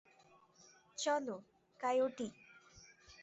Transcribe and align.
চলো, 0.97 1.35
কায়োটি। 1.79 2.27